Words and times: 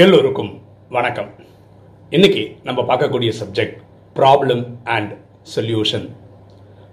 எல்லோருக்கும் 0.00 0.50
வணக்கம். 0.88 1.28
இன்னைக்கு 2.10 2.42
நம்ம 2.62 2.80
பார்க்கக்கூடிய 2.82 3.32
சப்ஜெக்ட் 3.40 3.74
ப்ராப்ளம் 4.14 4.62
அண்ட் 4.84 5.10
சொல்யூஷன் 5.54 6.06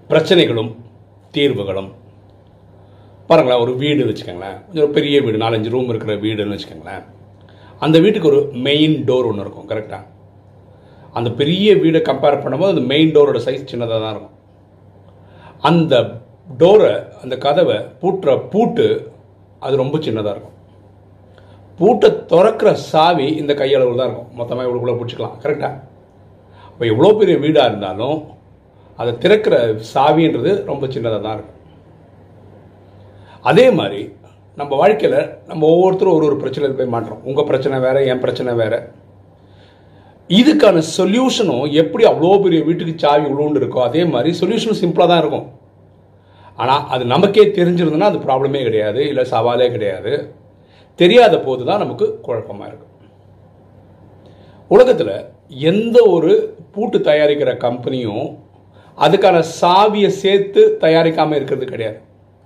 பிரச்சனைகளும் 0.10 0.72
தீர்வுகளும். 1.36 1.88
பாருங்களேன் 3.28 3.62
ஒரு 3.62 3.76
வீடு 3.76 4.10
வச்சுக்கோங்களேன். 4.10 4.58
கொஞ்சம் 4.66 4.84
ஒரு 4.86 4.92
பெரிய 4.98 5.22
வீடு 5.22 5.38
நாலஞ்சு 5.46 5.70
ரூம் 5.70 5.88
இருக்கிற 5.88 6.16
வீடுன்னு 6.26 6.58
வச்சுக்கோங்களேன். 6.58 7.06
அந்த 7.80 8.00
வீட்டுக்கு 8.00 8.30
ஒரு 8.30 8.42
மெயின் 8.68 8.98
டோர் 9.10 9.30
ஒன்று 9.32 9.46
இருக்கும் 9.46 9.70
கரெக்டாக 9.72 10.06
அந்த 11.14 11.32
பெரிய 11.32 11.76
வீடை 11.76 12.02
கம்பேர் 12.12 12.42
பண்ணும்போது 12.44 12.76
அந்த 12.76 12.86
மெயின் 12.94 13.16
டோரோட 13.16 13.42
சைஸ் 13.48 13.68
சின்னதாக 13.72 14.04
தான் 14.06 14.14
இருக்கும். 14.16 14.38
அந்த 15.62 16.04
டோரை 16.58 16.94
அந்த 17.24 17.38
கதவை 17.48 17.80
பூட்டுற 18.04 18.50
பூட்டு 18.50 19.12
அது 19.60 19.84
ரொம்ப 19.86 19.98
சின்னதாக 19.98 20.36
இருக்கும். 20.36 20.58
பூட்டை 21.80 22.10
திறக்கிற 22.32 22.70
சாவி 22.90 23.28
இந்த 23.42 23.54
கையளவில் 23.62 24.00
தான் 24.02 24.10
இருக்கும். 24.10 24.32
மொத்தமாக 24.40 24.68
இவ்வளோக்குள்ளே 24.68 24.98
பிடிச்சிக்கலாம். 25.00 25.38
கரெக்டாக 25.44 25.76
இப்போ 26.72 26.86
எவ்வளோ 26.94 27.10
பெரிய 27.20 27.36
வீடாக 27.44 27.70
இருந்தாலும் 27.72 28.18
அதை 29.02 29.12
திறக்கிற 29.24 29.56
சாவின்றது 29.94 30.52
ரொம்ப 30.72 30.84
சின்னதாக 30.94 31.22
தான் 31.26 31.36
இருக்கும். 31.38 31.58
அதே 33.50 33.68
மாதிரி 33.80 34.02
நம்ம 34.60 34.72
வாழ்க்கையில் 34.82 35.20
நம்ம 35.50 35.62
ஒவ்வொருத்தரும் 35.74 36.16
ஒரு 36.18 36.26
ஒரு 36.30 36.38
பிரச்சனையில் 36.42 36.80
போய் 36.80 36.94
மாட்டுறோம். 36.96 37.22
உங்கள் 37.30 37.48
பிரச்சனை 37.52 37.78
வேறு 37.86 38.02
என் 38.14 38.24
பிரச்சனை 38.24 38.54
வேறு. 38.62 38.80
இதுக்கான 40.40 40.82
சொல்யூஷனும் 40.98 41.64
எப்படி 41.82 42.04
அவ்வளோ 42.10 42.34
பெரிய 42.46 42.60
வீட்டுக்கு 42.68 42.94
சாவி 43.04 43.26
உள்ளோண்டு 43.32 43.62
இருக்கோ 43.62 43.80
அதே 43.86 44.02
மாதிரி 44.16 44.32
சொல்யூஷனும் 44.42 44.82
சிம்பிளாக 44.82 45.10
தான் 45.12 45.22
இருக்கும். 45.24 45.48
ஆனால் 46.62 46.84
அது 46.96 47.04
நமக்கே 47.14 47.46
தெரிஞ்சிருந்ததுன்னா 47.60 48.12
அது 48.12 48.26
ப்ராப்ளமே 48.28 48.62
கிடையாது 48.68 49.02
இல்லை 49.12 49.26
சவாலே 49.34 49.70
கிடையாது. 49.76 50.14
தெரியாத 51.02 51.36
போது 51.48 51.62
தான் 51.70 51.84
நமக்கு 51.84 52.06
குழப்பமாக 52.26 52.70
இருக்கும். 52.70 52.94
உலகத்தில் 54.74 55.16
எந்த 55.72 55.98
ஒரு 56.16 56.32
பூட்டு 56.74 56.98
தயாரிக்கிற 57.10 57.52
கம்பெனியும் 57.66 58.28
அதுக்கான 58.98 59.38
சாவியை 59.60 60.12
சேர்த்து 60.24 60.62
தயாரிக்காமல் 60.84 61.38
இருக்கிறது 61.40 61.66
கிடையாது. 61.72 62.00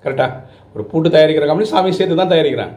கரெக்டாக 0.03 0.39
ஒரு 0.75 0.83
பூட்டு 0.91 1.09
தயாரிக்கிற 1.15 1.47
கம்பெனி 1.49 1.69
சாவியை 1.73 1.95
சேர்த்து 1.97 2.21
தான் 2.21 2.33
தயாரிக்கிறாங்க. 2.33 2.75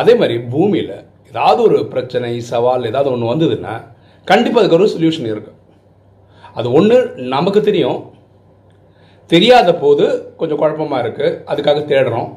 அதே 0.00 0.12
மாதிரி 0.20 0.36
பூமியில் 0.52 0.94
ஏதாவது 1.30 1.60
ஒரு 1.68 1.78
பிரச்சனை 1.92 2.32
சவால் 2.52 2.88
ஏதாவது 2.90 3.10
ஒன்று 3.14 3.32
வந்ததுன்னா 3.32 3.74
கண்டிப்பாக 4.30 4.60
அதுக்கு 4.62 4.78
ஒரு 4.78 4.92
சொல்யூஷன் 4.94 5.30
இருக்கு. 5.32 5.52
அது 6.58 6.68
ஒன்று 6.78 6.96
நமக்கு 7.34 7.60
தெரியும். 7.68 7.98
தெரியாத 9.30 9.68
போது 9.82 10.04
கொஞ்சம் 10.38 10.60
குழப்பமாக 10.60 11.02
இருக்குது 11.04 11.36
அதுக்காக 11.50 11.80
தேடுறோம். 11.90 12.30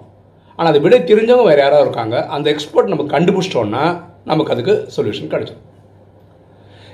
ஆனால் 0.57 0.71
அதை 0.71 0.79
விட 0.85 0.95
தெரிஞ்சவங்க 1.11 1.45
வேறு 1.49 1.63
யாராவது 1.65 1.85
இருக்காங்க 1.87 2.15
அந்த 2.35 2.47
எக்ஸ்பர்ட் 2.53 2.91
நம்ம 2.93 3.05
கண்டுபிடிச்சிட்டோன்னா 3.13 3.83
நமக்கு 4.31 4.53
அதுக்கு 4.55 4.73
சொல்யூஷன் 4.95 5.31
கிடைச்சிடும் 5.33 5.63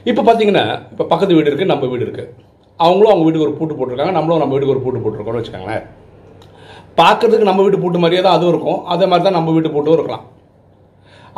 இப்போ 0.10 0.22
பார்த்தீங்கன்னா 0.28 0.66
இப்போ 0.92 1.04
பக்கத்து 1.12 1.38
வீடு 1.38 1.50
இருக்குது 1.52 1.72
நம்ம 1.74 1.88
வீடு 1.94 2.06
இருக்குது 2.08 2.30
அவங்களும் 2.80 3.12
அவங்க 3.12 3.26
வீட்டுக்கு 3.26 3.48
ஒரு 3.48 3.56
பூட்டு 3.60 3.78
போட்டிருக்காங்க 3.78 4.14
நம்மளும் 4.18 4.42
நம்ம 4.42 4.54
வீட்டுக்கு 4.54 4.76
ஒரு 4.76 4.84
பூட்டு 4.84 5.02
போட்டிருக்கோம்னு 5.04 5.40
வச்சுக்கோங்களேன். 5.40 5.84
பார்க்கறதுக்கு 7.00 7.48
நம்ம 7.50 7.64
வீட்டு 7.66 7.82
பூட்டு 7.82 8.02
மாதிரியே 8.04 8.22
தான் 8.26 8.36
அதுவும் 8.38 8.54
இருக்கும். 8.54 8.80
அதே 8.94 9.06
மாதிரி 9.12 9.26
தான் 9.28 9.38
நம்ம 9.38 9.52
வீட்டு 9.56 9.72
பூட்டும் 9.74 9.96
இருக்கலாம். 9.98 10.24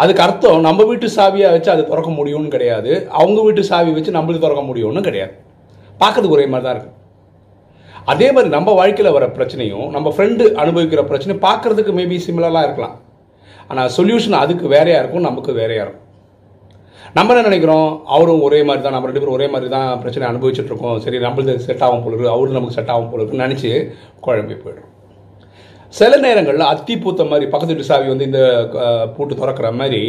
அதுக்கு 0.02 0.24
அர்த்தம் 0.26 0.66
நம்ம 0.68 0.84
வீட்டு 0.90 1.08
சாவியை 1.16 1.48
வச்சு 1.56 1.70
அதை 1.74 1.84
திறக்க 1.90 2.10
முடியும்னு 2.20 2.54
கிடையாது. 2.56 2.92
அவங்க 3.22 3.40
வீட்டு 3.48 3.64
சாவி 3.72 3.92
வச்சு 3.98 4.18
நம்மளுக்கு 4.18 4.46
திறக்க 4.46 4.64
முடியும்னு 4.70 5.08
கிடையாது. 5.10 5.34
பார்க்கறதுக்கு 6.04 6.38
ஒரே 6.38 6.46
மாதிரி 6.54 6.66
தான் 6.68 6.76
இருக்குது 6.76 6.98
அதே 8.12 8.28
மாதிரி 8.36 8.50
நம்ம 8.58 8.74
வாழ்க்கையில் 8.82 9.16
வர 9.16 9.26
பிரச்சனையும் 9.38 9.88
நம்ம 9.96 10.12
ஃப்ரெண்டு 10.16 10.44
அனுபவிக்கிற 10.62 11.02
பிரச்சனை 11.10 11.34
பார்க்கறதுக்கு 11.48 11.92
மேபி 11.98 12.18
சிமிலராக 12.28 12.68
இருக்கலாம். 12.68 12.96
ஆனால் 13.72 13.92
சொல்யூஷன் 13.98 14.42
அதுக்கு 14.44 14.66
வேறையாக 14.76 15.02
இருக்கும் 15.02 15.28
நமக்கு 15.30 15.52
வேறையாக 15.60 15.86
இருக்கும். 15.86 16.08
நம்ம 17.18 17.34
என்ன 17.34 17.48
நினைக்கிறோம்? 17.50 17.90
அவரும் 18.16 18.44
ஒரே 18.48 18.60
மாதிரி 18.68 18.84
தான் 18.84 18.96
நம்ம 18.96 19.08
ரெண்டு 19.10 19.22
பேரும் 19.22 19.38
ஒரே 19.38 19.48
மாதிரி 19.54 19.70
தான் 19.76 19.90
பிரச்சனை 20.02 20.26
அனுபவிச்சுட்டு 20.32 20.72
இருக்கோம். 20.72 20.98
சரி 21.06 21.20
நம்மளுக்கு 21.26 21.66
செட் 21.68 21.84
ஆகும் 21.88 22.04
போல 22.04 22.16
இருக்கு 22.16 22.34
அவரும் 22.36 22.58
நமக்கு 22.58 22.78
செட் 22.78 22.92
ஆகும் 22.96 23.10
போல 23.12 23.22
இருக்குன்னு 23.22 23.48
நினச்சி 23.48 23.72
குழம்பி 24.26 24.58
போயிடும் 24.64 24.90
சில 26.00 26.18
நேரங்களில் 26.26 26.70
அத்தி 26.74 26.96
பூத்த 27.04 27.24
மாதிரி 27.32 27.46
பக்கத்து 27.54 27.74
வீட்டு 27.74 27.90
சாவி 27.90 28.08
வந்து 28.14 28.28
இந்த 28.30 28.42
பூட்டு 29.16 29.40
திறக்கிற 29.40 29.72
மாதிரி 29.80 30.04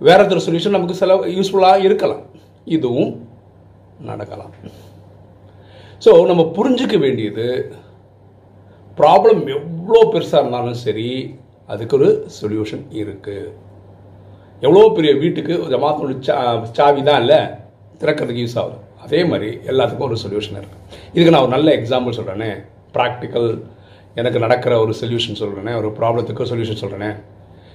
வேற 0.00 0.20
ஒரு 0.34 0.42
சொல்யூஷன் 0.46 0.76
நமக்கு 0.76 1.00
சில 1.02 1.14
யூஸ்ஃபுல்லாக 1.36 1.84
இருக்கலாம். 1.86 2.24
இதுவும் 2.76 3.12
நடக்கலாம். 4.10 4.52
ஸோ 6.04 6.12
நம்ம 6.30 6.42
புரிஞ்சிக்க 6.56 6.96
வேண்டியது 7.04 7.46
ப்ராப்ளம் 8.98 9.42
எவ்வளோ 9.56 10.00
பெருசாக 10.12 10.42
இருந்தாலும் 10.42 10.80
சரி 10.84 11.08
அதுக்கு 11.72 11.96
ஒரு 11.98 12.08
சொல்யூஷன் 12.38 12.84
இருக்குது 13.00 13.52
எவ்வளோ 14.62 14.82
பெரிய 14.96 15.12
வீட்டுக்கு 15.22 15.54
ஜமாத்தோட 15.72 16.12
சா 16.26 16.36
சாவி 16.78 17.02
தான் 17.08 17.20
இல்லை 17.22 17.38
திறக்கிறதுக்கு 18.00 18.44
யூஸ் 18.44 18.58
ஆகுது. 18.62 18.76
அதே 19.04 19.20
மாதிரி 19.30 19.48
எல்லாத்துக்கும் 19.70 20.08
ஒரு 20.08 20.18
சொல்யூஷன் 20.24 20.58
இருக்குது 20.60 20.82
இதுக்கு 21.14 21.32
நான் 21.34 21.44
ஒரு 21.46 21.54
நல்ல 21.56 21.68
எக்ஸாம்பிள் 21.78 22.16
சொல்கிறேனே 22.18 22.50
ப்ராக்டிக்கல் 22.96 23.48
எனக்கு 24.16 24.38
நடக்கிற 24.38 24.72
ஒரு 24.84 24.92
சொல்யூஷன் 25.00 25.40
சொல்கிறேனே 25.42 25.72
ஒரு 25.80 25.88
ப்ராப்ளத்துக்கு 25.98 26.50
சொல்யூஷன் 26.52 26.82
சொல்கிறேனே 26.82 27.10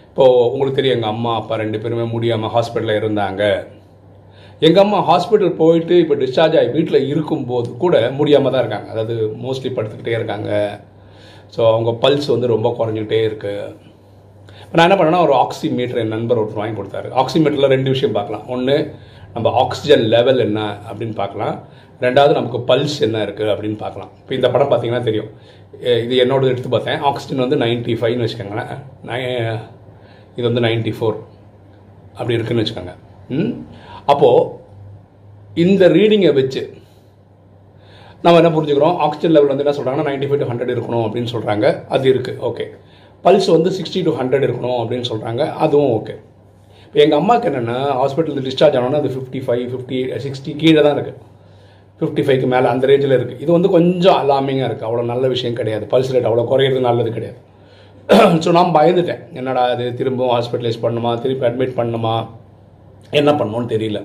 இப்போது 0.10 0.48
உங்களுக்கு 0.52 0.80
தெரியும் 0.80 0.98
எங்கள் 0.98 1.14
அம்மா 1.16 1.34
அப்பா 1.42 1.56
ரெண்டு 1.64 1.80
பேருமே 1.84 2.06
முடியாமல் 2.16 2.54
ஹாஸ்பிட்டலில் 2.56 3.00
இருந்தாங்க. 3.02 3.44
எங்கள் 4.60 4.84
அம்மா 4.84 5.00
ஹாஸ்பிட்டல் 5.10 5.56
போயிட்டு 5.56 5.98
இப்போ 5.98 6.16
டிஸ்சார்ஜ் 6.16 6.58
ஆகி 6.58 6.68
வீட்டில் 6.68 7.08
இருக்கும்போது 7.08 7.78
கூட 7.78 8.12
முடியாமல் 8.12 8.52
தான் 8.52 8.60
இருக்காங்க. 8.60 8.92
அதாவது 8.92 9.32
மோஸ்ட்லி 9.44 9.66
படுத்துக்கிட்டே 9.66 10.08
இருக்காங்க. 10.08 10.80
ஸோ 11.58 11.72
அவங்க 11.72 12.10
பல்ஸ் 12.10 12.28
வந்து 12.28 12.48
ரொம்ப 12.48 12.76
குறைஞ்சிக்கிட்டே 12.80 13.28
இருக்குது 13.28 13.76
இப்போ 14.64 14.88
நான் 14.88 14.90
என்ன 14.90 15.04
பண்ணேன்னா 15.04 15.22
ஒரு 15.22 15.34
ஆக்சிமீட்டர் 15.34 15.98
என் 15.98 16.08
நண்பர் 16.08 16.40
ஒருத்தர் 16.40 16.54
வாங்கி 16.54 16.82
கொடுத்தாரு. 16.82 17.12
ஆக்சிமீட்டரில் 17.16 17.66
ரெண்டு 17.66 17.90
விஷயம் 17.90 18.14
பார்க்கலாம். 18.14 18.48
ஒன்று 18.48 18.96
நம்ம 19.34 19.52
ஆக்சிஜன் 19.52 20.02
லெவல் 20.02 20.40
என்ன 20.40 20.78
அப்படின்னு 20.92 21.14
பார்க்கலாம். 21.14 21.64
ரெண்டாவது 22.02 22.32
நமக்கு 22.32 22.58
பல்ஸ் 22.58 23.02
என்ன 23.02 23.26
இருக்குது 23.26 23.52
அப்படின்னு 23.52 23.78
பார்க்கலாம். 23.78 24.10
இப்போ 24.20 24.36
இந்த 24.36 24.50
படம் 24.50 24.72
பார்த்தீங்கன்னா 24.72 25.02
தெரியும். 25.02 25.30
இது 25.82 26.24
என்னோட 26.26 26.46
எடுத்து 26.46 26.70
பார்த்தேன். 26.70 27.00
ஆக்சிஜன் 27.00 27.48
வந்து 27.48 27.66
95 27.66 27.96
ஃபைவ்னு 27.96 28.28
வச்சுக்கோங்களேன். 28.28 28.84
நை- 29.06 29.60
இது 30.36 30.52
வந்து 30.52 30.62
94 30.62 30.94
ஃபோர் 31.00 31.16
அப்படி 32.12 32.34
இருக்குன்னு 32.34 32.64
வச்சுக்கோங்க. 32.64 32.96
ம்? 33.30 33.66
அப்போது 34.12 34.46
இந்த 35.64 35.84
ரீடிங்கை 35.98 36.32
வச்சு 36.40 36.62
நம்ம 38.24 38.40
என்ன 38.42 38.50
புரிஞ்சுக்கிறோம்? 38.56 38.96
ஆக்சிஜன் 39.06 39.34
லெவல் 39.36 39.52
வந்து 39.52 39.64
என்ன 39.66 39.74
சொல்கிறாங்கன்னா 39.78 40.08
நைன்டி 40.10 40.28
ஃபைவ் 40.30 40.42
டு 40.42 40.48
ஹண்ட்ரட் 40.52 40.74
இருக்கணும் 40.76 41.06
அப்படின்னு 41.08 41.32
சொல்கிறாங்க 41.34 41.66
அது 41.96 42.06
இருக்குது 42.14 42.40
ஓகே 42.50 42.66
பல்ஸ் 43.26 43.50
வந்து 43.56 43.70
சிக்ஸ்டி 43.78 44.02
டு 44.08 44.12
ஹண்ட்ரட் 44.20 44.46
இருக்கணும் 44.48 44.80
அப்படின்னு 44.82 45.08
சொல்கிறாங்க 45.12 45.42
அதுவும் 45.66 45.92
ஓகே 45.98 46.16
இப்போ 46.86 47.00
எங்கள் 47.06 47.20
அம்மாவுக்கு 47.22 47.50
என்னென்னா 47.50 47.78
ஹாஸ்பிட்டலில் 48.00 48.46
டிஸ்சார்ஜ் 48.48 48.78
ஆனோன்னா 48.80 49.02
அது 49.04 49.12
ஃபிஃப்டி 49.16 49.40
ஃபைவ் 49.48 49.66
ஃபிஃப்டி 49.74 49.98
சிக்ஸ்டி 50.26 50.54
கீழே 50.62 50.82
தான் 50.86 50.96
இருக்குது 50.98 51.20
ஃபிஃப்டி 52.00 52.24
ஃபைவ்க்கு 52.26 52.50
மேலே 52.54 52.68
அந்த 52.74 52.88
ரேஞ்சில் 52.90 53.16
இருக்குது 53.18 53.42
இது 53.44 53.52
வந்து 53.56 53.70
கொஞ்சம் 53.76 54.18
அலாமிங்காக 54.22 54.68
இருக்குது 54.70 54.88
அவ்வளோ 54.90 55.04
நல்ல 55.14 55.28
விஷயம் 55.34 55.58
கிடையாது. 55.60 55.86
பல்ஸ் 55.94 56.12
ரேட் 56.16 56.28
அவ்வளோ 56.30 56.46
குறையிறது 56.52 56.82
நல்லது 56.90 57.12
கிடையாது. 57.18 57.40
ஸோ 58.44 58.50
நான் 58.58 58.76
பயந்துட்டேன். 58.78 59.22
என்னடா 59.40 59.64
அது 59.74 59.86
திரும்பவும் 60.00 60.34
ஹாஸ்பிட்டலைஸ் 60.36 60.80
பண்ணுமா? 60.86 61.12
திருப்பி 61.24 61.46
அட்மிட் 61.50 61.76
பண்ணுமா? 61.80 62.14
என்ன 63.20 63.32
பண்ணோன்னு 63.40 63.74
தெரியல. 63.76 64.00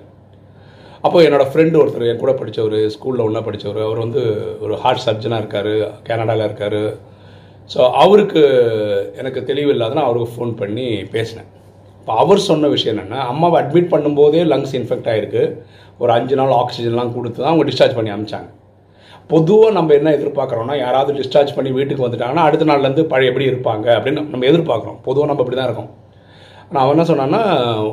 அப்போ 1.07 1.19
என்னோடய 1.27 1.51
ஃப்ரெண்டு 1.53 1.79
ஒருத்தர் 1.81 2.07
என் 2.11 2.23
கூட 2.23 2.33
படித்தவர் 2.41 2.79
ஸ்கூலில் 2.95 3.25
ஒன்றா 3.25 3.41
படித்தவர் 3.49 3.81
அவர் 3.87 4.05
வந்து 4.05 4.23
ஒரு 4.65 4.75
ஹார்ட் 4.83 5.05
சர்ஜனாக 5.07 5.43
இருக்கார் 5.43 5.73
கனடாவில் 6.09 6.47
இருக்கார். 6.49 6.81
ஸோ 7.73 7.81
அவருக்கு 8.03 8.43
எனக்கு 9.21 9.41
தெளிவு 9.51 9.71
இல்லாதனா 9.75 10.05
அவருக்கு 10.07 10.35
ஃபோன் 10.35 10.53
பண்ணி 10.61 10.87
பேசினேன். 11.15 11.49
இப்போ 12.01 12.15
அவர் 12.23 12.41
சொன்ன 12.49 12.69
விஷயம் 12.75 12.95
என்னென்னா 12.95 13.21
அம்மாவை 13.33 13.57
அட்மிட் 13.61 13.93
பண்ணும்போதே 13.93 14.43
லங்ஸ் 14.53 14.75
இன்ஃபெக்ட் 14.79 15.09
ஆகிருக்கு 15.13 15.43
ஒரு 16.03 16.11
அஞ்சு 16.17 16.35
நாள் 16.41 16.53
ஆக்சிஜன்லாம் 16.63 17.15
கொடுத்து 17.17 17.39
தான் 17.41 17.53
அவங்க 17.53 17.67
டிஸ்சார்ஜ் 17.71 17.97
பண்ணி 17.99 18.13
அமிச்சாங்க. 18.15 18.49
பொதுவாக 19.33 19.77
நம்ம 19.79 19.93
என்ன 19.99 20.11
எதிர்பார்க்குறோம்னா 20.19 20.75
யாராவது 20.85 21.13
டிஸ்சார்ஜ் 21.21 21.55
பண்ணி 21.59 21.71
வீட்டுக்கு 21.79 22.07
வந்துட்டாங்கன்னா 22.07 22.47
அடுத்த 22.49 22.67
நாள்லேருந்து 22.71 23.05
பழைய 23.13 23.31
எப்படி 23.33 23.47
இருப்பாங்க 23.53 23.87
அப்படின்னு 23.99 24.25
நம்ம 24.33 24.47
எதிர்பார்க்குறோம். 24.51 24.99
பொதுவாக 25.07 25.29
நம்ம 25.31 25.43
அப்படி 25.45 25.59
தான் 25.59 25.69
இருக்கோம். 25.71 25.91
நான் 26.71 26.83
அவன் 26.83 26.95
என்ன 26.95 27.05
சொன்னான்னா 27.09 27.41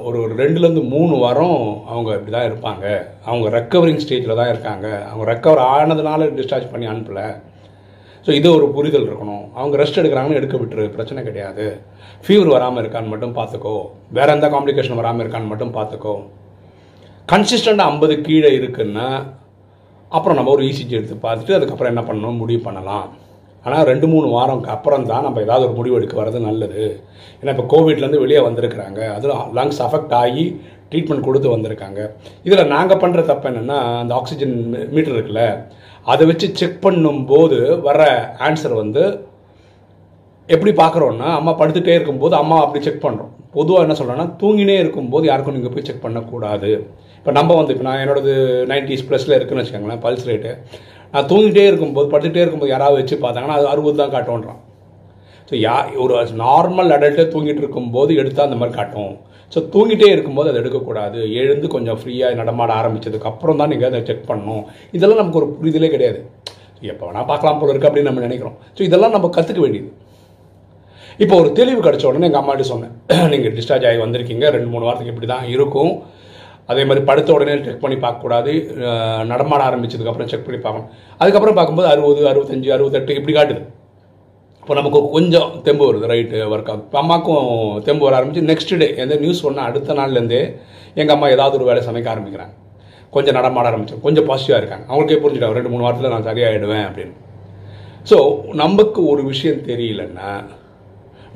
ஒரு 0.08 0.18
ஒரு 0.24 0.34
ரெண்டுலேருந்து 0.42 0.84
மூணு 0.94 1.16
வாரம் 1.24 1.60
அவங்க 1.92 2.10
இப்படி 2.18 2.32
தான் 2.36 2.48
இருப்பாங்க. 2.50 2.86
அவங்க 3.30 3.48
ரெக்கவரிங் 3.58 4.02
ஸ்டேஜில் 4.04 4.40
தான் 4.40 4.52
இருக்காங்க. 4.54 4.88
அவங்க 5.10 5.26
ரெக்கவர் 5.32 5.62
ஆனதுனால 5.74 6.28
டிஸ்சார்ஜ் 6.40 6.72
பண்ணி 6.74 6.88
அனுப்பலை. 6.92 7.26
ஸோ 8.26 8.32
இது 8.40 8.48
ஒரு 8.58 8.66
புரிதல் 8.76 9.08
இருக்கணும். 9.10 9.44
அவங்க 9.60 9.76
ரெஸ்ட் 9.82 10.00
எடுக்கிறாங்கன்னு 10.02 10.40
எடுக்க 10.40 10.58
விட்டுரு. 10.62 10.86
பிரச்சனை 10.96 11.22
கிடையாது. 11.30 11.66
ஃபீவர் 12.26 12.54
வராமல் 12.56 12.82
இருக்கான்னு 12.84 13.14
மட்டும் 13.14 13.38
பார்த்துக்கோ 13.40 13.76
வேற 14.18 14.28
எந்த 14.38 14.50
காம்ப்ளிகேஷன் 14.56 15.00
வராமல் 15.02 15.24
இருக்கான்னு 15.24 15.52
மட்டும் 15.54 15.76
பார்த்துக்கோ 15.78 16.16
கன்சிஸ்டண்ட்டாக 17.34 17.92
ஐம்பது 17.92 18.16
கீழே 18.28 18.52
இருக்குன்னா 18.60 19.08
அப்புறம் 20.12 20.38
நம்ம 20.38 20.52
ஒரு 20.56 20.64
இசிஜி 20.70 20.96
எடுத்து 21.00 21.18
பார்த்துட்டு 21.26 21.58
அதுக்கப்புறம் 21.58 21.92
என்ன 21.94 22.02
பண்ணணும்? 22.08 22.40
முடிவு 22.42 22.62
பண்ணலாம். 22.68 23.06
ஆனால் 23.66 23.86
ரெண்டு 23.92 24.06
மூணு 24.12 24.28
வாரம்க்கு 24.36 24.70
அப்புறம் 24.76 25.08
தான் 25.12 25.26
நம்ம 25.28 25.42
ஏதாவது 25.46 25.66
ஒரு 25.68 25.76
முடிவு 25.80 25.98
எடுக்க 26.00 26.16
வர்றது 26.20 26.40
நல்லது. 26.50 26.84
ஏன்னா 27.40 27.54
இப்போ 27.56 27.66
கோவிட்லேருந்து 27.74 28.24
வெளியே 28.24 28.42
வந்திருக்கிறாங்க. 28.48 29.00
அதுவும் 29.18 29.44
லங்ஸ் 29.58 29.82
அஃபெக்ட் 29.88 30.16
ஆகி 30.22 30.46
ட்ரீட்மெண்ட் 30.92 31.26
கொடுத்து 31.28 31.50
வந்திருக்காங்க. 31.56 32.00
இதில் 32.48 32.72
நாங்கள் 32.76 33.02
பண்ணுற 33.04 33.22
தப்பு 33.32 33.50
என்னென்னா 33.52 33.80
அந்த 34.04 34.14
ஆக்சிஜன் 34.20 34.56
மீட்டர் 34.96 35.18
இருக்குல்ல 35.18 35.44
அதை 36.14 36.24
வச்சு 36.30 36.48
செக் 36.62 36.80
பண்ணும்போது 36.86 37.60
வர 37.90 38.02
ஆன்சர் 38.48 38.82
வந்து 38.84 39.04
எப்படி 40.50 40.72
பார்க்குறோன்னா 40.80 41.28
அம்மா 41.40 41.52
படுத்துகிட்டே 41.60 41.96
இருக்கும்போது 41.98 42.36
அம்மா 42.40 42.56
அப்படி 42.64 42.80
செக் 42.86 43.06
பண்ணுறோம் 43.06 43.32
பொதுவாக 43.58 43.86
என்ன 43.86 43.96
சொல்கிறேன்னா 44.00 44.26
தூங்கினே 44.42 44.76
இருக்கும்போது 44.84 45.26
யாருக்கும் 45.30 45.56
நீங்கள் 45.58 45.74
போய் 45.74 45.86
செக் 45.90 46.06
பண்ணக்கூடாது. 46.06 46.72
இப்போ 47.20 47.32
நம்ம 47.38 47.56
வந்து 47.60 47.74
இப்போ 47.74 47.86
நான் 47.88 48.02
என்னோடது 48.04 48.34
நைன்டிஸ் 48.72 49.06
ப்ளஸில் 49.08 49.36
இருக்குன்னு 49.38 49.64
வச்சுக்கோங்களேன் 49.64 50.02
பல்ஸ் 50.06 50.28
ரேட்டு 50.30 50.52
நான் 51.14 51.30
தூங்கிட்டே 51.32 51.64
இருக்கும்போது 51.70 52.08
படுத்துகிட்டே 52.12 52.44
இருக்கும்போது 52.44 52.74
யாராவது 52.74 53.00
வச்சு 53.02 53.16
பார்த்தாங்கன்னா 53.24 53.58
அது 53.60 53.68
அறுபது 53.74 53.98
தான் 54.02 54.14
காட்டும்ன்றான். 54.16 54.62
ஸோ 55.50 55.56
யா 55.66 55.76
ஒரு 56.04 56.14
நார்மல் 56.46 56.94
அடல்ட்டே 56.98 57.26
தூங்கிட்டு 57.34 57.62
இருக்கும்போது 57.64 58.12
எடுத்தால் 58.22 58.48
அந்த 58.50 58.60
மாதிரி 58.60 58.76
காட்டும். 58.78 59.14
ஸோ 59.54 59.60
தூங்கிட்டே 59.74 60.10
இருக்கும்போது 60.16 60.50
அதை 60.52 60.60
எடுக்கக்கூடாது. 60.62 61.20
எழுந்து 61.42 61.68
கொஞ்சம் 61.74 61.98
ஃப்ரீயாக 62.02 62.38
நடமாட 62.42 62.72
ஆரம்பித்ததுக்கப்புறம் 62.82 63.60
தான் 63.62 63.72
நீங்கள் 63.74 63.90
அதை 63.90 64.00
செக் 64.10 64.30
பண்ணணும். 64.30 64.64
இதெல்லாம் 64.98 65.22
நமக்கு 65.22 65.42
ஒரு 65.42 65.50
புரிதலே 65.58 65.90
கிடையாது. 65.96 66.22
எப்போ 66.92 67.04
வேணால் 67.08 67.28
பார்க்கலாம் 67.32 67.60
போல 67.62 67.72
இருக்குது 67.72 67.90
அப்படின்னு 67.90 68.10
நம்ம 68.12 68.24
நினைக்கிறோம். 68.28 68.56
ஸோ 68.78 68.82
இதெல்லாம் 68.88 69.16
நம்ம 69.16 69.30
கற்றுக்க 69.38 69.62
வேண்டியது. 69.66 69.92
இப்போ 71.24 71.36
ஒரு 71.42 71.50
தெளிவு 71.60 71.82
கிடைச்ச 71.88 72.06
உடனே 72.10 72.28
எங்கள் 72.30 72.42
அம்மாட்ட 72.42 72.66
சொன்னேன். 72.72 72.94
நீங்கள் 73.34 73.54
டிஸ்சார்ஜ் 73.58 73.86
ஆகி 73.90 74.00
வந்திருக்கீங்க. 74.06 74.46
ரெண்டு 74.56 74.70
மூணு 74.74 74.86
வாரத்துக்கு 74.88 75.14
இப்படி 75.14 75.30
தான் 75.34 75.46
இருக்கும். 75.56 75.92
அதே 76.72 76.84
மாதிரி 76.88 77.02
படுத்த 77.10 77.30
உடனே 77.36 77.54
செக் 77.68 77.84
பண்ணி 77.84 77.98
பார்க்கக்கூடாது. 78.06 78.52
நடமாட 79.32 79.62
ஆரம்பிச்சதுக்கப்புறம் 79.70 80.32
செக் 80.32 80.48
பண்ணி 80.48 80.60
பார்க்கணும். 80.66 80.90
அதுக்கப்புறம் 81.22 81.58
பார்க்கும்போது 81.60 81.90
அறுபது 81.94 82.22
அறுபத்தஞ்சு 82.32 82.74
அறுபத்தெட்டு 82.78 83.18
இப்படி 83.20 83.36
காட்டுது. 83.38 83.64
இப்போ 84.62 84.74
நமக்கு 84.80 85.00
கொஞ்சம் 85.16 85.52
தெம்பு 85.66 85.84
வருது 85.90 86.10
ரைட்டு 86.12 86.40
ஒர்க் 86.54 86.70
ஆகுது 86.72 86.84
இப்போ 86.88 86.98
அம்மாக்கும் 87.04 87.48
தெம்பு 87.88 88.06
வர 88.08 88.16
ஆரம்பிச்சு 88.20 88.44
நெக்ஸ்ட் 88.50 88.74
டே 88.82 88.88
எந்த 89.04 89.16
நியூஸ் 89.24 89.44
சொன்னால் 89.46 89.68
அடுத்த 89.70 89.96
நாள்லேருந்தே 90.00 90.42
எங்கள் 91.00 91.16
அம்மா 91.16 91.28
ஏதாவது 91.36 91.58
ஒரு 91.60 91.68
வேலை 91.70 91.82
சமைக்க 91.88 92.10
ஆரம்பிக்கிறாங்க. 92.14 92.54
கொஞ்சம் 93.16 93.38
நடமாட 93.38 93.68
ஆரம்பித்தோம் 93.70 94.04
கொஞ்சம் 94.06 94.28
பாசிட்டிவாக 94.30 94.62
இருக்காங்க. 94.62 94.86
அவங்களுக்கே 94.90 95.22
புரிஞ்சுட்டாங்க 95.24 95.58
ரெண்டு 95.60 95.72
மூணு 95.74 95.86
வாரத்தில் 95.86 96.14
நான் 96.16 96.28
சரியாயிடுவேன் 96.30 96.86
அப்படின்னு. 96.90 97.16
ஸோ 98.10 98.18
நமக்கு 98.64 99.00
ஒரு 99.14 99.24
விஷயம் 99.32 99.60
தெரியலன்னா 99.72 100.30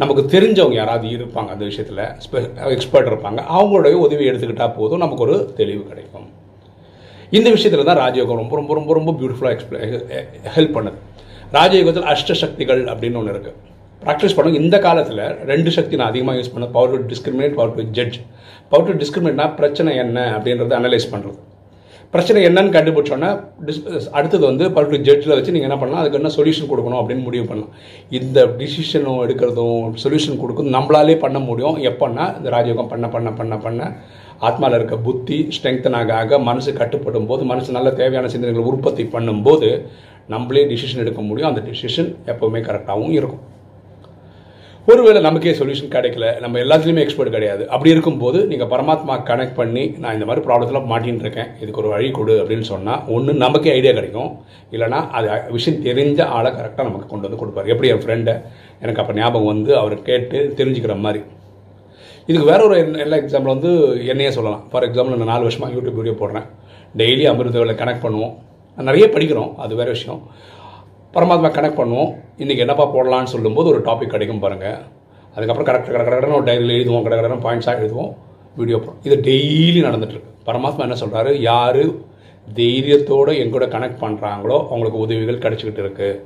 நமக்கு 0.02 0.24
தெரிஞ்சவங்க 0.34 0.76
யாராவது 0.80 1.10
இருப்பாங்க 1.18 1.50
அந்த 1.56 1.64
விஷயத்தில் 1.70 2.02
எக்ஸ்பர்ட் 2.76 3.10
இருப்பாங்க 3.12 3.40
அவங்களுடைய 3.58 3.96
உதவி 4.06 4.24
எடுத்துக்கிட்டால் 4.30 4.74
போதும் 4.80 5.04
நமக்கு 5.04 5.24
ஒரு 5.28 5.36
தெளிவு 5.60 5.84
கிடைக்கும். 5.92 6.28
இந்த 7.38 7.50
விஷயத்தில் 7.56 7.88
தான் 7.90 8.02
ராஜயோகம் 8.04 8.42
ரொம்ப 8.42 8.56
ரொம்ப 8.60 8.74
ரொம்ப 8.80 8.94
ரொம்ப 9.00 9.12
பியூட்டிஃபுல்லாக 9.20 9.56
எக்ஸ்பிளை 9.56 9.80
ஹெல்ப் 10.58 10.76
பண்ணுது. 10.78 11.00
ராஜயோகத்தில் 11.58 12.10
அஷ்டசக்திகள் 12.14 12.84
அப்படின்னு 12.92 13.20
ஒன்று 13.22 13.34
இருக்குது 13.36 13.58
ப்ராக்டிஸ் 14.04 14.36
பண்ணுங்க. 14.38 14.60
இந்த 14.66 14.78
காலத்தில் 14.86 15.24
ரெண்டு 15.52 15.70
சக்தி 15.78 15.98
நான் 16.00 16.12
அதிகமாக 16.12 16.38
யூஸ் 16.40 16.54
பண்ண 16.56 16.66
power 16.78 16.94
to 16.94 17.08
discriminate 17.14 17.58
power 17.60 17.76
to 17.78 17.86
judge 18.00 18.18
power 18.72 18.88
to 18.90 18.96
டிஸ்கிரிமினேட்னா 19.04 19.48
பிரச்சனை 19.60 19.92
என்ன 20.06 20.20
அப்படின்றத 20.38 20.76
அனலைஸ் 20.82 21.12
பண்ணுறது 21.14 21.38
பிரச்சனை 22.14 22.40
என்னன்னு 22.48 22.74
கண்டுபிடிச்சோன்னா 22.76 23.30
டிஸ் 23.68 23.80
அடுத்தது 24.18 24.44
வந்து 24.50 24.66
பர்டிகுலர் 24.76 25.06
ஜட்ஜில் 25.08 25.34
வச்சு 25.36 25.54
நீங்கள் 25.56 25.70
என்ன 25.70 25.78
பண்ணலாம் 25.80 26.02
அதுக்கு 26.02 26.20
என்ன 26.20 26.32
சொல்யூஷன் 26.38 26.70
கொடுக்கணும் 26.72 27.00
அப்படின்னு 27.00 27.26
முடிவு 27.28 27.46
பண்ணலாம். 27.50 27.74
இந்த 28.20 28.46
டிசிஷனும் 28.60 29.22
எடுக்கிறதும் 29.26 29.88
சொல்யூஷன் 30.04 30.40
கொடுக்கும் 30.44 30.70
நம்மளாலே 30.76 31.16
பண்ண 31.26 31.40
முடியும். 31.48 31.78
எப்போன்னா 31.92 32.26
இந்த 32.38 32.50
ராஜயோகம் 32.56 32.92
பண்ண 32.94 33.08
பண்ண 33.16 33.32
பண்ண 33.40 33.58
பண்ண. 33.66 33.90
ஆத்மாவில் 34.48 34.78
இருக்க 34.80 34.96
புத்தி 35.08 35.40
ஸ்ட்ரெங்தன் 35.58 35.98
ஆக 36.00 36.14
ஆக 36.22 36.40
மனசு 36.50 36.72
கட்டுப்படும் 36.80 37.28
போது 37.32 37.44
மனசு 37.52 37.78
நல்ல 37.78 37.92
தேவையான 38.02 38.30
சிந்தனைகளை 38.36 38.66
உற்பத்தி 38.72 39.06
பண்ணும்போது 39.16 39.70
நம்மளே 40.34 40.64
டிசிஷன் 40.72 41.04
எடுக்க 41.06 41.22
முடியும். 41.30 41.52
அந்த 41.52 41.64
டிசிஷன் 41.70 42.10
எப்போவுமே 42.32 42.62
கரெக்டாகவும் 42.70 43.18
இருக்கும். 43.20 43.44
ஒருவேளை 44.92 45.20
நமக்கே 45.26 45.52
சொல்யூஷன் 45.60 45.92
கிடைக்கல 45.94 46.26
நம்ம 46.42 46.60
எல்லாத்துலேயுமே 46.64 47.04
எக்ஸ்பர்ட் 47.04 47.32
கிடையாது. 47.36 47.64
அப்படி 47.74 47.90
இருக்கும்போது 47.94 48.40
நீங்கள் 48.50 48.70
பரமாத்மா 48.74 49.14
கனெக்ட் 49.30 49.56
பண்ணி 49.60 49.84
நான் 50.02 50.16
இந்த 50.18 50.26
மாதிரி 50.30 50.42
ப்ராப்ளத்தில் 50.48 50.86
மாட்டின்னு 50.92 51.24
இருக்கேன் 51.26 51.50
இதுக்கு 51.62 51.82
ஒரு 51.84 51.90
வழி 51.94 52.10
கொடு 52.18 52.34
அப்படின்னு 52.42 52.66
சொன்னால் 52.72 53.02
ஒன்று 53.16 53.34
நமக்கே 53.44 53.72
ஐடியா 53.78 53.94
கிடைக்கும். 54.00 54.30
இல்லைனா 54.76 55.00
அது 55.18 55.28
விஷயம் 55.58 55.80
தெரிஞ்ச 55.88 56.22
ஆளை 56.38 56.52
கரெக்டாக 56.60 56.88
நமக்கு 56.90 57.10
கொண்டு 57.14 57.28
வந்து 57.28 57.42
கொடுப்பாரு. 57.42 57.72
எப்படி 57.76 57.92
என் 57.94 58.04
ஃப்ரெண்டை 58.04 58.36
எனக்கு 58.84 59.02
அப்போ 59.04 59.16
ஞாபகம் 59.22 59.52
வந்து 59.54 59.74
அவர் 59.82 59.96
கேட்டு 60.10 60.40
தெரிஞ்சுக்கிற 60.60 60.96
மாதிரி. 61.06 61.22
இதுக்கு 62.30 62.48
வேற 62.52 62.62
ஒரு 62.68 62.78
எல்லா 63.06 63.18
எக்ஸாம்பிள் 63.24 63.54
வந்து 63.56 63.72
என்னையே 64.12 64.32
சொல்லலாம். 64.38 64.64
ஃபார் 64.72 64.88
எக்ஸாம்பிள் 64.90 65.22
நான் 65.22 65.32
நாலு 65.34 65.48
வருஷமாக 65.48 65.74
யூடியூப் 65.78 66.00
வீடியோ 66.02 66.16
போடுறேன். 66.22 66.48
டெய்லி 67.02 67.26
அமிர்தங்களை 67.32 67.76
கனெக்ட் 67.82 68.06
பண்ணுவோம். 68.06 68.36
நிறைய 68.90 69.08
படிக்கிறோம் 69.16 69.52
அது 69.64 69.74
வேற 69.82 69.90
விஷயம். 69.98 70.22
பரமாத்மா 71.16 71.50
கனெக்ட் 71.56 71.78
பண்ணுவோம். 71.80 72.10
இன்றைக்கி 72.44 72.62
என்னப்பா 72.64 72.86
போடலான்னு 72.94 73.30
சொல்லும்போது 73.34 73.68
ஒரு 73.74 73.80
டாபிக் 73.86 74.14
கிடைக்கும் 74.14 74.42
பாருங்கள் 74.44 74.80
அதுக்கப்புறம் 75.36 75.68
கரெக்ட் 75.70 75.92
கரெக்ட் 75.94 76.10
கரெக்டாக 76.14 76.38
ஒரு 76.40 76.48
டைரியில் 76.50 76.74
எழுதுவோம். 76.78 77.04
கடை 77.06 77.18
கடை 77.18 77.38
பாயிண்ட்ஸாக 77.46 77.80
எழுதுவோம். 77.82 78.10
வீடியோ 78.60 78.78
போடுறோம் 78.80 79.06
இது 79.08 79.16
டெய்லி 79.28 79.80
நடந்துட்டுருக்கு 79.86 80.32
பரமாத்மா 80.48 80.84
என்ன 80.88 80.98
சொல்கிறாரு 81.04 81.32
யார் 81.50 81.80
தைரியத்தோடு 82.58 83.32
எங்கூட 83.44 83.68
கனெக்ட் 83.76 84.02
பண்ணுறாங்களோ 84.04 84.58
அவங்களுக்கு 84.72 85.00
உதவிகள் 85.06 85.42
கிடச்சிக்கிட்டு 85.46 85.82
இருக்குது 85.86 86.20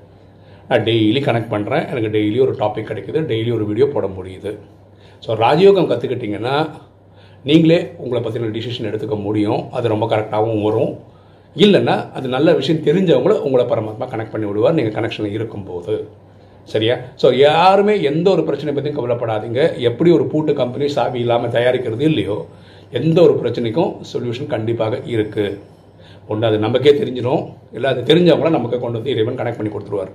நான் 0.72 0.84
டெய்லி 0.90 1.22
கனெக்ட் 1.28 1.54
பண்ணுறேன் 1.54 1.86
எனக்கு 1.92 2.10
டெய்லி 2.18 2.40
ஒரு 2.48 2.56
டாபிக் 2.64 2.90
கிடைக்குது. 2.90 3.22
டெய்லி 3.34 3.54
ஒரு 3.58 3.68
வீடியோ 3.70 3.88
போட 3.96 4.08
முடியுது. 4.18 4.54
ஸோ 5.26 5.38
ராஜயோகம் 5.46 5.90
கற்றுக்கிட்டிங்கன்னா 5.92 6.58
நீங்களே 7.52 7.80
உங்களை 8.04 8.22
பற்றின 8.24 8.52
டிசிஷன் 8.58 8.90
எடுத்துக்க 8.92 9.18
முடியும். 9.28 9.62
அது 9.78 9.94
ரொம்ப 9.96 10.08
கரெக்டாகவும் 10.16 10.66
வரும். 10.68 10.92
இல்லைன்னா 11.56 11.96
அது 12.18 12.28
நல்ல 12.36 12.50
விஷயம் 12.60 12.84
தெரிஞ்சவங்கள 12.88 13.36
உங்களை 13.48 13.66
பரமாத்மா 13.72 14.06
கனெக்ட் 14.12 14.34
பண்ணி 14.34 14.48
விடுவார். 14.50 14.76
நீங்கள் 14.80 14.96
கனெக்ஷனில் 14.98 15.38
இருக்கும்போது. 15.38 15.96
சரியா? 16.74 16.96
ஸோ 17.22 17.28
யாருமே 17.48 17.94
எந்த 18.10 18.28
ஒரு 18.36 18.44
பிரச்சனை 18.48 18.72
பற்றியும் 18.74 19.00
கவலைப்படாதீங்க. 19.00 19.62
எப்படி 19.90 20.10
ஒரு 20.18 20.26
பூட்டு 20.32 20.54
கம்பெனி 20.62 20.88
சாவி 20.98 21.20
இல்லாமல் 21.26 21.54
தயாரிக்கிறது 21.56 22.06
இல்லையோ 22.12 22.38
எந்த 23.00 23.18
ஒரு 23.26 23.34
பிரச்சனைக்கும் 23.42 23.92
சொல்யூஷன் 24.12 24.54
கண்டிப்பாக 24.54 25.00
இருக்குது 25.16 25.58
ஒன்று 26.32 26.48
அது 26.50 26.58
நமக்கே 26.66 26.92
தெரிஞ்சிடும் 27.02 27.44
இல்லை 27.76 27.88
அது 27.94 28.02
தெரிஞ்சவங்கள 28.10 28.50
நமக்கு 28.58 28.78
கொண்டு 28.84 29.00
வந்து 29.00 29.14
இறைவன் 29.14 29.40
கனெக்ட் 29.40 29.60
பண்ணி 29.60 29.72
கொடுத்துருவார். 29.74 30.12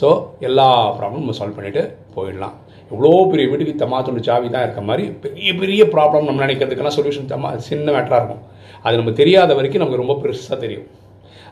ஸோ 0.00 0.08
எல்லா 0.48 0.68
ப்ராப்ளமும் 0.98 1.24
நம்ம 1.24 1.36
சால்வ் 1.38 1.58
பண்ணிவிட்டு 1.58 1.82
போயிடலாம். 2.16 2.54
இவ்வளோ 2.90 3.10
பெரிய 3.32 3.46
வீட்டுக்கு 3.50 3.74
தமாத்துண்டு 3.82 4.26
சாவி 4.28 4.48
தான் 4.54 4.64
இருக்க 4.66 4.82
மாதிரி 4.88 5.04
பெரிய 5.22 5.50
பெரிய 5.60 5.84
ப்ராப்ளம் 5.94 6.26
நம்ம 6.28 6.42
நினைக்கிறதுக்கெல்லாம் 6.46 6.96
சொல்யூஷன் 6.98 7.30
தமா 7.32 7.50
சின்ன 7.68 7.86
மேட்டராக 7.96 8.20
இருக்கும். 8.20 8.42
அது 8.86 8.98
நம்ம 9.00 9.12
தெரியாத 9.20 9.54
வரைக்கும் 9.58 9.82
நமக்கு 9.82 10.02
ரொம்ப 10.02 10.16
பெருசாக 10.22 10.58
தெரியும். 10.64 10.86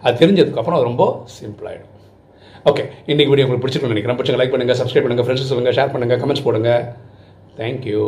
அது 0.05 0.21
தெரிஞ்சதுக்கப்புறம் 0.23 0.79
அது 0.79 0.91
ரொம்ப 0.91 1.05
சிம்பிளாகிடும் 1.39 1.91
ஓகே 2.71 2.83
இன்றைக்கி 3.11 3.31
வீடியோ 3.33 3.47
உங்களுக்கு 3.47 3.65
பிடிச்சிருக்குன்னு 3.65 3.95
நினைக்கிறேன். 3.95 4.19
பிடிச்சிங்க 4.19 4.41
லைக் 4.41 4.53
பண்ணுங்கள் 4.55 4.79
சப்ஸ்கிரைப் 4.81 5.07
பண்ணுங்கள் 5.07 5.27
ஃப்ரெண்ட்ஸ் 5.27 5.51
சொல்லுங்கள் 5.53 5.77
ஷேர் 5.79 5.93
பண்ணுங்கள் 5.95 6.21
கமெண்ட்ஸ் 6.23 6.47
போடுங்க. 6.47 6.73
தேங்க்யூ 7.61 8.05